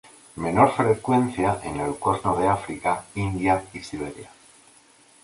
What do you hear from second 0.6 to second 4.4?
frecuencia en el Cuerno de África, India y Siberia.